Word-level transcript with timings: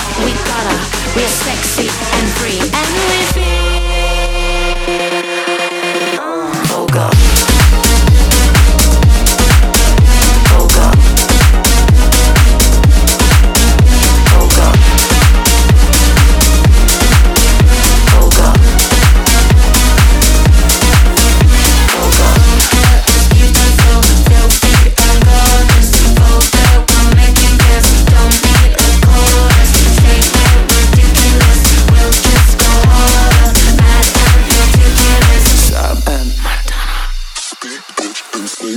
what 0.00 0.24
we 0.24 0.32
gotta. 0.44 0.76
We're 1.16 1.28
sexy 1.28 1.88
and 2.16 2.28
free, 2.38 2.60
and 2.60 3.34
we 3.34 3.39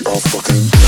all 0.07 0.19
fucking 0.19 0.69
time. 0.69 0.83